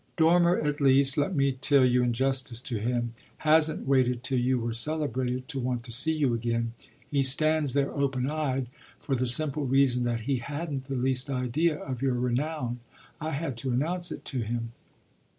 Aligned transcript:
"Dormer 0.17 0.57
at 0.57 0.81
least, 0.81 1.15
let 1.15 1.35
me 1.35 1.51
tell 1.51 1.85
you 1.85 2.01
in 2.01 2.11
justice 2.11 2.59
to 2.61 2.77
him, 2.77 3.13
hasn't 3.37 3.87
waited 3.87 4.23
till 4.23 4.39
you 4.39 4.57
were 4.59 4.73
celebrated 4.73 5.47
to 5.49 5.59
want 5.59 5.83
to 5.83 5.91
see 5.91 6.11
you 6.11 6.33
again 6.33 6.73
he 7.07 7.21
stands 7.21 7.73
there 7.73 7.91
open 7.93 8.27
eyed 8.31 8.65
for 8.99 9.13
the 9.13 9.27
simple 9.27 9.67
reason 9.67 10.03
that 10.05 10.21
he 10.21 10.37
hadn't 10.37 10.85
the 10.85 10.95
least 10.95 11.29
idea 11.29 11.77
of 11.77 12.01
your 12.01 12.15
renown. 12.15 12.79
I 13.19 13.29
had 13.29 13.55
to 13.57 13.69
announce 13.71 14.11
it 14.11 14.25
to 14.25 14.39
him." 14.39 14.71